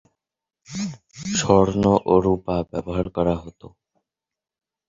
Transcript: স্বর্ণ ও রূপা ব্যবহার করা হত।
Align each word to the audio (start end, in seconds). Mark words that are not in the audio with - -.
স্বর্ণ 1.35 1.83
ও 2.05 2.13
রূপা 2.25 2.55
ব্যবহার 2.71 3.07
করা 3.15 3.35
হত। 3.43 3.61